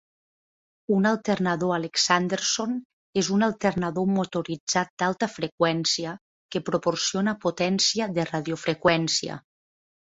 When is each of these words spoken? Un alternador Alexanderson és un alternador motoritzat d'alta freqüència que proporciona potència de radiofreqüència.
Un 0.93 1.03
alternador 1.09 1.73
Alexanderson 1.75 2.73
és 3.23 3.29
un 3.37 3.47
alternador 3.49 4.09
motoritzat 4.15 4.93
d'alta 5.05 5.31
freqüència 5.37 6.17
que 6.57 6.67
proporciona 6.73 7.39
potència 7.49 8.13
de 8.19 8.31
radiofreqüència. 8.35 9.43